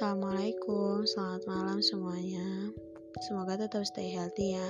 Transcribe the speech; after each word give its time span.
Assalamualaikum, 0.00 1.04
selamat 1.04 1.44
malam 1.44 1.84
semuanya. 1.84 2.72
Semoga 3.20 3.60
tetap 3.60 3.84
stay 3.84 4.08
healthy 4.08 4.56
ya. 4.56 4.68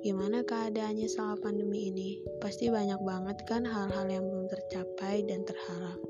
Gimana 0.00 0.40
keadaannya 0.48 1.04
selama 1.12 1.36
pandemi 1.44 1.92
ini? 1.92 2.24
Pasti 2.40 2.72
banyak 2.72 2.96
banget 3.04 3.36
kan 3.44 3.68
hal-hal 3.68 4.08
yang 4.08 4.24
belum 4.24 4.48
tercapai 4.48 5.28
dan 5.28 5.44
terharap. 5.44 6.00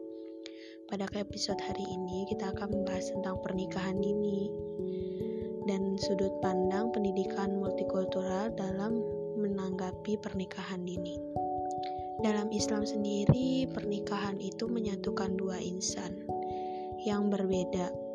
Pada 0.87 1.11
episode 1.19 1.59
hari 1.59 1.91
ini 1.91 2.31
kita 2.31 2.55
akan 2.55 2.71
membahas 2.71 3.11
tentang 3.11 3.43
pernikahan 3.43 3.99
dini 3.99 4.47
dan 5.67 5.99
sudut 5.99 6.31
pandang 6.39 6.95
pendidikan 6.95 7.59
multikultural 7.59 8.55
dalam 8.55 9.03
menanggapi 9.43 10.23
pernikahan 10.23 10.87
dini. 10.87 11.19
Dalam 12.23 12.55
Islam 12.55 12.87
sendiri, 12.87 13.67
pernikahan 13.75 14.39
itu 14.39 14.71
menyatukan 14.71 15.35
dua 15.35 15.59
insan 15.59 16.15
yang 17.03 17.27
berbeda 17.27 18.06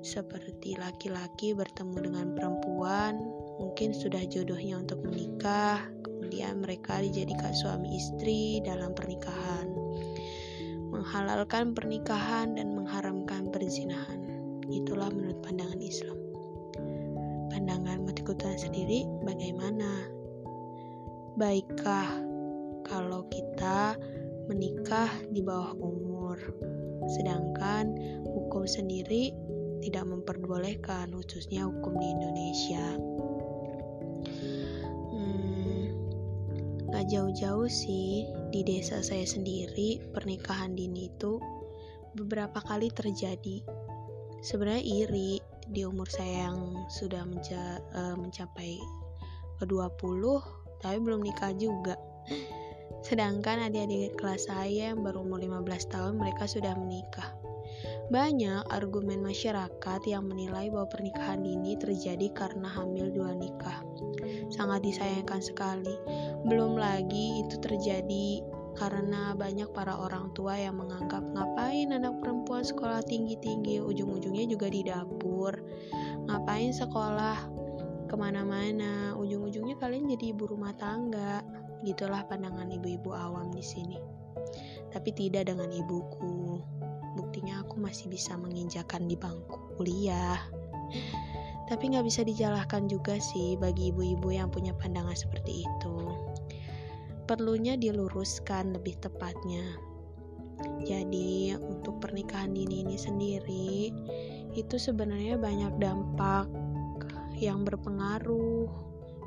seperti 0.00 0.80
laki-laki 0.80 1.52
bertemu 1.52 1.96
dengan 2.08 2.26
perempuan, 2.32 3.20
mungkin 3.60 3.92
sudah 3.92 4.24
jodohnya 4.24 4.80
untuk 4.80 5.04
menikah, 5.04 5.84
kemudian 6.00 6.64
mereka 6.64 7.04
dijadikan 7.04 7.52
suami 7.52 8.00
istri 8.00 8.64
dalam 8.64 8.96
pernikahan, 8.96 9.68
menghalalkan 10.88 11.76
pernikahan 11.76 12.56
dan 12.56 12.72
mengharamkan 12.72 13.52
perzinahan. 13.52 14.24
Itulah 14.70 15.12
menurut 15.12 15.42
pandangan 15.44 15.80
Islam. 15.82 16.16
Pandangan 17.50 18.06
multikultural 18.06 18.56
sendiri 18.56 19.04
bagaimana? 19.26 20.08
Baikkah 21.36 22.08
kalau 22.88 23.26
kita 23.28 23.98
menikah 24.48 25.10
di 25.30 25.44
bawah 25.44 25.76
umur, 25.78 26.38
sedangkan 27.18 27.94
hukum 28.26 28.66
sendiri 28.66 29.34
tidak 29.80 30.04
memperbolehkan, 30.06 31.12
khususnya 31.12 31.66
hukum 31.66 31.96
di 31.96 32.06
Indonesia. 32.12 32.86
Hmm, 35.12 35.84
gak 36.92 37.08
jauh-jauh 37.08 37.68
sih, 37.68 38.28
di 38.54 38.60
desa 38.64 39.00
saya 39.00 39.24
sendiri 39.24 40.00
pernikahan 40.12 40.76
dini 40.76 41.08
itu 41.08 41.40
beberapa 42.14 42.60
kali 42.62 42.92
terjadi. 42.92 43.62
Sebenarnya 44.40 44.84
iri 44.84 45.40
di 45.70 45.86
umur 45.86 46.10
saya 46.10 46.50
yang 46.50 46.88
sudah 46.90 47.22
menca 47.22 47.78
uh, 47.94 48.16
mencapai 48.18 48.80
ke 49.60 49.64
20 49.68 50.00
tapi 50.80 50.96
belum 50.98 51.20
nikah 51.22 51.52
juga. 51.54 51.94
Sedangkan 53.04 53.70
adik-adik 53.70 54.16
kelas 54.16 54.48
saya 54.48 54.92
yang 54.92 55.04
baru 55.04 55.24
umur 55.24 55.40
15 55.40 55.92
tahun 55.92 56.12
mereka 56.18 56.44
sudah 56.48 56.74
menikah. 56.76 57.32
Banyak 58.10 58.66
argumen 58.74 59.22
masyarakat 59.22 60.02
yang 60.02 60.26
menilai 60.26 60.66
bahwa 60.66 60.90
pernikahan 60.90 61.46
dini 61.46 61.78
terjadi 61.78 62.26
karena 62.34 62.66
hamil 62.66 63.06
dua 63.14 63.38
nikah. 63.38 63.86
Sangat 64.50 64.82
disayangkan 64.82 65.38
sekali. 65.38 65.94
Belum 66.42 66.74
lagi 66.74 67.46
itu 67.46 67.54
terjadi 67.62 68.42
karena 68.74 69.38
banyak 69.38 69.70
para 69.70 69.94
orang 69.94 70.34
tua 70.34 70.58
yang 70.58 70.82
menganggap 70.82 71.22
ngapain 71.22 71.94
anak 71.94 72.18
perempuan 72.18 72.66
sekolah 72.66 72.98
tinggi-tinggi, 73.06 73.78
ujung-ujungnya 73.78 74.50
juga 74.50 74.66
di 74.66 74.82
dapur. 74.82 75.54
Ngapain 76.26 76.74
sekolah 76.74 77.46
ke 78.10 78.14
mana-mana, 78.18 79.14
ujung-ujungnya 79.22 79.78
kalian 79.78 80.10
jadi 80.10 80.34
ibu 80.34 80.50
rumah 80.50 80.74
tangga. 80.74 81.46
Gitulah 81.86 82.26
pandangan 82.26 82.74
ibu-ibu 82.74 83.14
awam 83.14 83.54
di 83.54 83.62
sini. 83.62 84.02
Tapi 84.90 85.14
tidak 85.14 85.46
dengan 85.46 85.70
ibuku 85.70 86.49
masih 87.90 88.06
bisa 88.06 88.38
menginjakan 88.38 89.10
di 89.10 89.18
bangku 89.18 89.58
kuliah. 89.74 90.38
Tapi 91.66 91.90
nggak 91.90 92.06
bisa 92.06 92.22
dijalahkan 92.22 92.86
juga 92.86 93.18
sih 93.18 93.58
bagi 93.58 93.90
ibu-ibu 93.90 94.30
yang 94.30 94.46
punya 94.46 94.70
pandangan 94.78 95.18
seperti 95.18 95.66
itu. 95.66 95.98
Perlunya 97.26 97.74
diluruskan 97.74 98.78
lebih 98.78 98.94
tepatnya. 99.02 99.74
Jadi 100.86 101.58
untuk 101.58 101.98
pernikahan 101.98 102.54
dini 102.54 102.86
ini 102.86 102.94
sendiri 102.94 103.90
itu 104.54 104.76
sebenarnya 104.78 105.34
banyak 105.34 105.74
dampak 105.82 106.46
yang 107.42 107.66
berpengaruh 107.66 108.70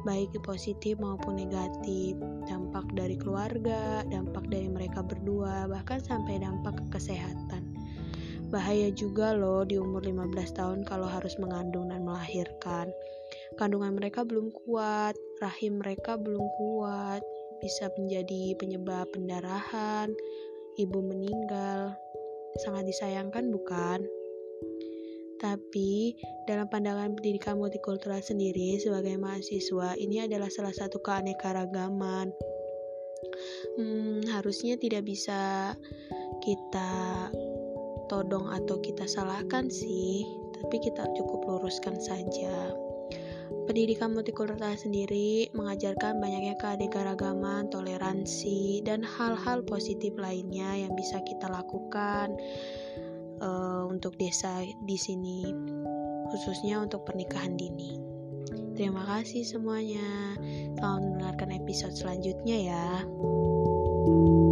baik 0.08 0.32
positif 0.44 1.00
maupun 1.04 1.36
negatif 1.36 2.16
dampak 2.48 2.84
dari 2.96 3.16
keluarga 3.16 4.04
dampak 4.12 4.46
dari 4.52 4.68
mereka 4.68 5.00
berdua 5.00 5.66
bahkan 5.72 6.04
sampai 6.04 6.44
dampak 6.44 6.76
ke 6.76 7.00
kesehatan 7.00 7.73
Bahaya 8.54 8.94
juga 8.94 9.34
loh 9.34 9.66
di 9.66 9.82
umur 9.82 10.06
15 10.06 10.30
tahun 10.54 10.80
kalau 10.86 11.10
harus 11.10 11.34
mengandung 11.42 11.90
dan 11.90 12.06
melahirkan. 12.06 12.94
Kandungan 13.58 13.98
mereka 13.98 14.22
belum 14.22 14.54
kuat, 14.54 15.18
rahim 15.42 15.82
mereka 15.82 16.22
belum 16.22 16.46
kuat, 16.62 17.26
bisa 17.58 17.90
menjadi 17.98 18.54
penyebab 18.62 19.10
pendarahan, 19.10 20.14
ibu 20.78 21.00
meninggal. 21.02 21.98
Sangat 22.62 22.86
disayangkan 22.86 23.50
bukan? 23.50 24.06
Tapi, 25.42 26.14
dalam 26.46 26.70
pandangan 26.70 27.18
pendidikan 27.18 27.58
multikultural 27.58 28.22
sendiri 28.22 28.78
sebagai 28.78 29.18
mahasiswa, 29.18 29.98
ini 29.98 30.24
adalah 30.24 30.48
salah 30.54 30.72
satu 30.72 31.02
keanekaragaman. 31.02 32.32
Hmm, 33.76 34.22
harusnya 34.30 34.78
tidak 34.78 35.04
bisa 35.10 35.74
kita 36.46 37.28
todong 38.14 38.46
atau 38.54 38.78
kita 38.78 39.10
salahkan 39.10 39.74
sih, 39.74 40.30
tapi 40.62 40.78
kita 40.78 41.10
cukup 41.18 41.50
luruskan 41.50 41.98
saja. 41.98 42.70
Pendidikan 43.66 44.14
multikultural 44.14 44.78
sendiri 44.78 45.50
mengajarkan 45.58 46.22
banyaknya 46.22 46.54
keanekaragaman, 46.62 47.74
toleransi, 47.74 48.86
dan 48.86 49.02
hal-hal 49.02 49.66
positif 49.66 50.14
lainnya 50.14 50.86
yang 50.86 50.94
bisa 50.94 51.18
kita 51.26 51.50
lakukan 51.50 52.38
uh, 53.42 53.90
untuk 53.90 54.14
desa 54.22 54.62
di 54.86 54.98
sini, 55.00 55.50
khususnya 56.30 56.86
untuk 56.86 57.10
pernikahan 57.10 57.58
dini. 57.58 57.98
Terima 58.78 59.06
kasih 59.10 59.42
semuanya. 59.42 60.38
Selamat 60.78 61.02
mendengarkan 61.02 61.50
episode 61.58 61.96
selanjutnya 61.98 62.58
ya. 62.74 62.88
thank 64.04 64.28
you 64.28 64.43